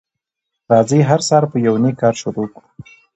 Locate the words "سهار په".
1.27-1.57